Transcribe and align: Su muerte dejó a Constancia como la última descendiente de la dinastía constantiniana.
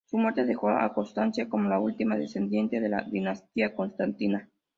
Su 0.09 0.17
muerte 0.17 0.45
dejó 0.45 0.69
a 0.69 0.91
Constancia 0.95 1.47
como 1.47 1.69
la 1.69 1.79
última 1.79 2.17
descendiente 2.17 2.79
de 2.79 2.89
la 2.89 3.03
dinastía 3.03 3.75
constantiniana. 3.75 4.49